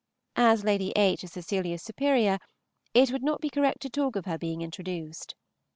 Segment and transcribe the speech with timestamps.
[0.35, 1.23] As Lady H.
[1.23, 2.39] is Cecilia's superior,
[2.95, 5.35] it would not be correct to talk of her being introduced.